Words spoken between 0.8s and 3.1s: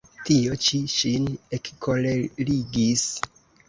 ŝin ekkolerigis.